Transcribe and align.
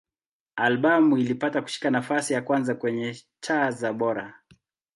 Albamu 0.55 1.17
ilipata 1.17 1.61
kushika 1.61 1.89
nafasi 1.91 2.33
ya 2.33 2.41
kwanza 2.41 2.75
kwenye 2.75 3.17
cha 3.39 3.71
za 3.71 3.93
Bora. 3.93 4.33